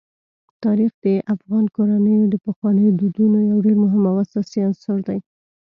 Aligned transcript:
تاریخ 0.63 0.91
د 1.05 1.07
افغان 1.33 1.65
کورنیو 1.75 2.23
د 2.33 2.35
پخوانیو 2.45 2.95
دودونو 2.99 3.37
یو 3.51 3.57
ډېر 3.65 3.77
مهم 3.83 4.03
او 4.09 4.15
اساسي 4.25 4.59
عنصر 4.67 4.97
دی. 5.07 5.17